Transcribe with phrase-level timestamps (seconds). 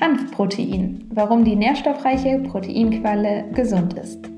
[0.00, 4.28] Hanfprotein, warum die nährstoffreiche Proteinquelle gesund ist.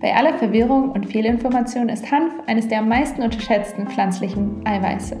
[0.00, 5.16] Bei aller Verwirrung und Fehlinformation ist Hanf eines der am meisten unterschätzten pflanzlichen Eiweiße.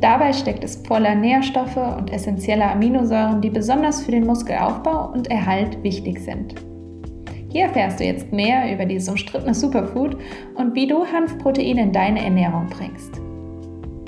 [0.00, 5.82] Dabei steckt es voller Nährstoffe und essentieller Aminosäuren, die besonders für den Muskelaufbau und Erhalt
[5.82, 6.54] wichtig sind.
[7.50, 10.16] Hier erfährst du jetzt mehr über dieses umstrittene Superfood
[10.56, 13.20] und wie du Hanfprotein in deine Ernährung bringst.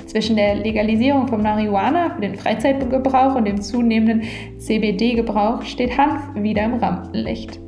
[0.07, 4.23] Zwischen der Legalisierung von Marihuana für den Freizeitgebrauch und dem zunehmenden
[4.59, 7.59] CBD-Gebrauch steht Hanf wieder im Rampenlicht.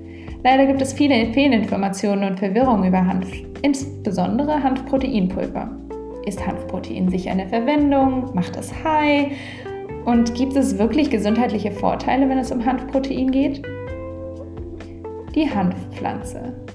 [0.45, 3.29] Leider gibt es viele Fehlinformationen und Verwirrung über Hanf,
[3.63, 5.69] insbesondere Hanfproteinpulver.
[6.27, 8.31] Ist Hanfprotein sicher eine Verwendung?
[8.35, 9.33] Macht es high?
[10.05, 13.63] Und gibt es wirklich gesundheitliche Vorteile, wenn es um Hanfprotein geht?
[15.35, 16.68] Die Hanfpflanze.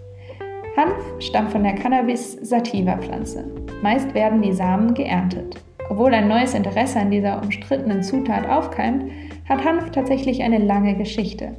[0.76, 3.46] Hanf stammt von der Cannabis sativa Pflanze.
[3.84, 5.64] Meist werden die Samen geerntet.
[5.90, 9.12] Obwohl ein neues Interesse an dieser umstrittenen Zutat aufkeimt,
[9.48, 11.56] hat Hanf tatsächlich eine lange Geschichte.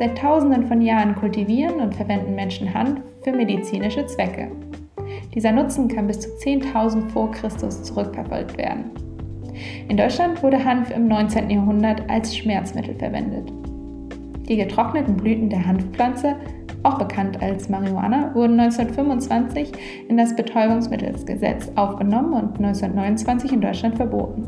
[0.00, 4.50] Seit Tausenden von Jahren kultivieren und verwenden Menschen Hanf für medizinische Zwecke.
[5.32, 8.90] Dieser Nutzen kann bis zu 10.000 vor Christus zurückverfolgt werden.
[9.88, 11.48] In Deutschland wurde Hanf im 19.
[11.50, 13.52] Jahrhundert als Schmerzmittel verwendet.
[14.48, 16.36] Die getrockneten Blüten der Hanfpflanze
[16.86, 19.72] auch bekannt als Marihuana, wurden 1925
[20.08, 24.46] in das Betäubungsmittelsgesetz aufgenommen und 1929 in Deutschland verboten.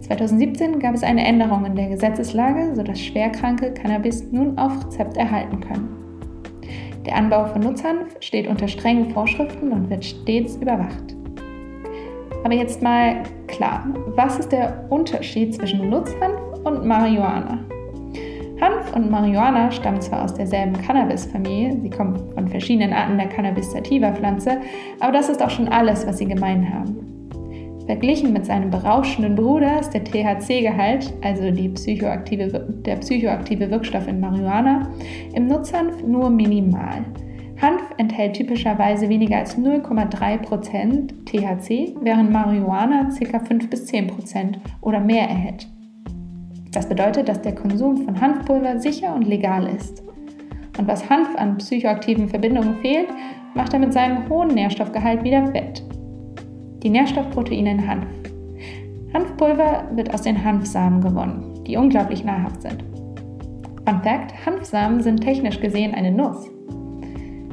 [0.00, 5.60] 2017 gab es eine Änderung in der Gesetzeslage, sodass Schwerkranke Cannabis nun auf Rezept erhalten
[5.60, 6.02] können.
[7.06, 11.16] Der Anbau von Nutzhanf steht unter strengen Vorschriften und wird stets überwacht.
[12.44, 17.60] Aber jetzt mal klar, was ist der Unterschied zwischen Nutzhanf und Marihuana?
[18.62, 23.72] Hanf und Marihuana stammen zwar aus derselben Cannabis-Familie, sie kommen von verschiedenen Arten der Cannabis
[23.72, 24.58] sativa Pflanze,
[25.00, 26.96] aber das ist auch schon alles, was sie gemein haben.
[27.86, 31.42] Verglichen mit seinem berauschenden Bruder ist der THC-Gehalt, also
[31.74, 34.88] psychoaktive, der psychoaktive Wirkstoff in Marihuana,
[35.34, 37.04] im Nutzhanf nur minimal.
[37.60, 43.40] Hanf enthält typischerweise weniger als 0,3% THC, während Marihuana ca.
[43.40, 45.66] 5 bis 10% oder mehr erhält.
[46.72, 50.02] Das bedeutet, dass der Konsum von Hanfpulver sicher und legal ist.
[50.78, 53.08] Und was Hanf an psychoaktiven Verbindungen fehlt,
[53.54, 55.82] macht er mit seinem hohen Nährstoffgehalt wieder wett.
[56.82, 58.06] Die Nährstoffproteine in Hanf.
[59.12, 62.82] Hanfpulver wird aus den Hanfsamen gewonnen, die unglaublich nahrhaft sind.
[63.86, 66.48] Fun Fact: Hanfsamen sind technisch gesehen eine Nuss.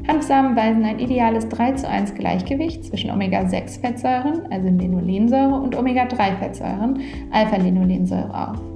[0.08, 8.34] Hanfsamen weisen ein ideales 3 zu 1 Gleichgewicht zwischen Omega-6-Fettsäuren, also Linolensäure, und Omega-3-Fettsäuren, Alpha-Linolensäure
[8.34, 8.69] auf.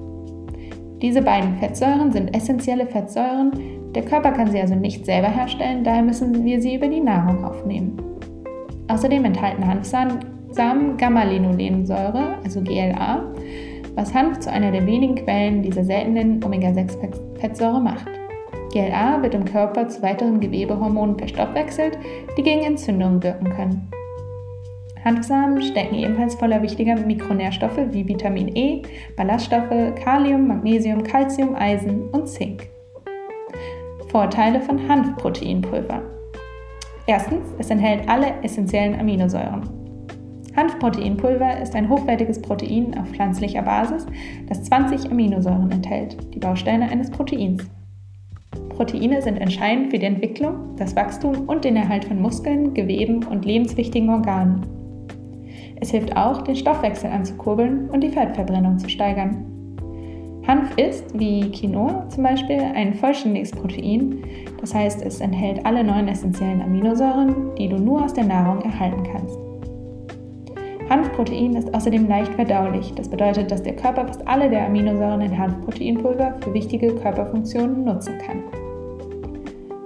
[1.04, 3.53] Diese beiden Fettsäuren sind essentielle Fettsäuren,
[3.94, 7.44] der Körper kann sie also nicht selber herstellen, daher müssen wir sie über die Nahrung
[7.44, 7.94] aufnehmen.
[8.88, 13.22] Außerdem enthalten Hanfsamen Gamma-Linolensäure, also GLA,
[13.94, 18.09] was Hanf zu einer der wenigen Quellen dieser seltenen Omega-6-Fettsäure macht.
[18.72, 21.98] GLA wird im Körper zu weiteren Gewebehormonen verstoffwechselt,
[22.38, 23.94] die gegen Entzündungen wirken können.
[25.04, 28.82] Hanfsamen stecken ebenfalls voller wichtiger Mikronährstoffe wie Vitamin E,
[29.16, 32.69] Ballaststoffe, Kalium, Magnesium, Calcium, Eisen und Zink.
[34.09, 36.00] Vorteile von Hanfproteinpulver.
[37.06, 39.69] Erstens, es enthält alle essentiellen Aminosäuren.
[40.56, 44.06] Hanfproteinpulver ist ein hochwertiges Protein auf pflanzlicher Basis,
[44.47, 47.69] das 20 Aminosäuren enthält, die Bausteine eines Proteins.
[48.71, 53.44] Proteine sind entscheidend für die Entwicklung, das Wachstum und den Erhalt von Muskeln, Geweben und
[53.44, 54.84] lebenswichtigen Organen.
[55.80, 59.44] Es hilft auch, den Stoffwechsel anzukurbeln und die Fettverbrennung zu steigern.
[60.46, 64.22] Hanf ist, wie Quinoa zum Beispiel, ein vollständiges Protein,
[64.60, 69.02] das heißt, es enthält alle neun essentiellen Aminosäuren, die du nur aus der Nahrung erhalten
[69.10, 69.38] kannst.
[70.90, 75.38] Hanfprotein ist außerdem leicht verdaulich, das bedeutet, dass der Körper fast alle der Aminosäuren in
[75.38, 78.63] Hanfproteinpulver für wichtige Körperfunktionen nutzen kann.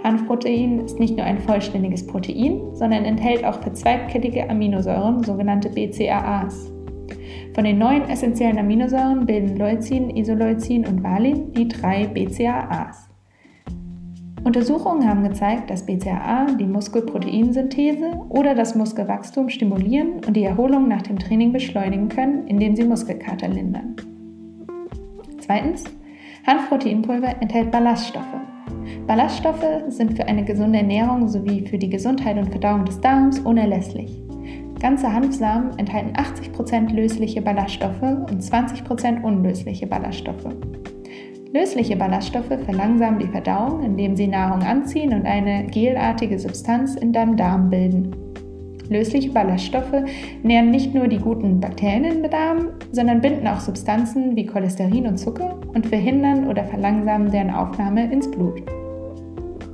[0.08, 6.72] Hanfprotein ist nicht nur ein vollständiges Protein, sondern enthält auch verzweigkettige Aminosäuren, sogenannte BCAAs.
[7.54, 13.10] Von den neun essentiellen Aminosäuren bilden Leucin, Isoleucin und Valin die drei BCAAs.
[14.44, 21.02] Untersuchungen haben gezeigt, dass BCAA die Muskelproteinsynthese oder das Muskelwachstum stimulieren und die Erholung nach
[21.02, 23.96] dem Training beschleunigen können, indem sie Muskelkater lindern.
[25.40, 25.84] Zweitens,
[26.46, 28.47] Hanfproteinpulver enthält Ballaststoffe.
[29.08, 34.22] Ballaststoffe sind für eine gesunde Ernährung sowie für die Gesundheit und Verdauung des Darms unerlässlich.
[34.80, 40.54] Ganze Hanfsamen enthalten 80% lösliche Ballaststoffe und 20% unlösliche Ballaststoffe.
[41.54, 47.38] Lösliche Ballaststoffe verlangsamen die Verdauung, indem sie Nahrung anziehen und eine gelartige Substanz in deinem
[47.38, 48.14] Darm bilden.
[48.90, 50.04] Lösliche Ballaststoffe
[50.42, 55.16] nähren nicht nur die guten Bakterien den Darm, sondern binden auch Substanzen wie Cholesterin und
[55.16, 58.62] Zucker und verhindern oder verlangsamen deren Aufnahme ins Blut.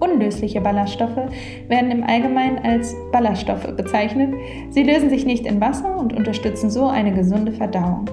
[0.01, 1.29] Unlösliche Ballaststoffe
[1.69, 4.35] werden im Allgemeinen als Ballaststoffe bezeichnet.
[4.71, 8.07] Sie lösen sich nicht in Wasser und unterstützen so eine gesunde Verdauung.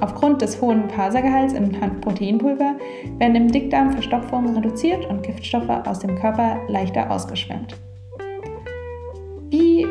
[0.00, 2.74] Aufgrund des hohen Pasergehalts im Hanfproteinpulver
[3.18, 7.76] werden im Dickdarm Verstopfungen reduziert und Giftstoffe aus dem Körper leichter ausgeschwemmt.
[9.48, 9.86] Wie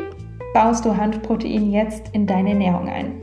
[0.52, 3.14] baust du Hanfprotein jetzt in deine Ernährung ein?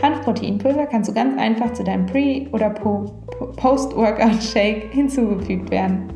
[0.00, 6.12] Hanfproteinpulver kannst du ganz einfach zu deinem Pre- oder Post-Workout-Shake hinzugefügt werden.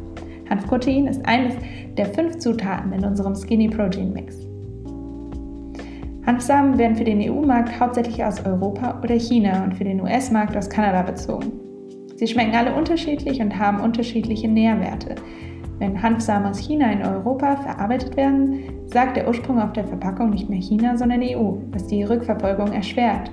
[0.54, 1.54] Hanfprotein ist eines
[1.96, 4.38] der fünf Zutaten in unserem Skinny Protein Mix.
[6.26, 10.70] Hanfsamen werden für den EU-Markt hauptsächlich aus Europa oder China und für den US-Markt aus
[10.70, 11.50] Kanada bezogen.
[12.16, 15.16] Sie schmecken alle unterschiedlich und haben unterschiedliche Nährwerte.
[15.80, 20.48] Wenn Hanfsamen aus China in Europa verarbeitet werden, sagt der Ursprung auf der Verpackung nicht
[20.48, 23.32] mehr China, sondern EU, was die Rückverfolgung erschwert.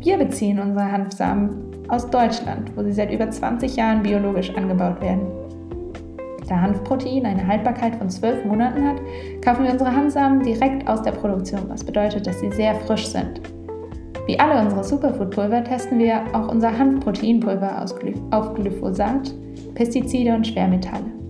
[0.00, 1.50] Wir beziehen unsere Hanfsamen
[1.88, 5.26] aus Deutschland, wo sie seit über 20 Jahren biologisch angebaut werden.
[6.52, 9.00] Da Hanfprotein eine Haltbarkeit von 12 Monaten hat,
[9.42, 13.40] kaufen wir unsere Hanfsamen direkt aus der Produktion, was bedeutet, dass sie sehr frisch sind.
[14.26, 17.82] Wie alle unsere Superfood-Pulver testen wir auch unser Hanfproteinpulver
[18.32, 19.32] auf Glyphosat,
[19.74, 21.21] Pestizide und Schwermetalle.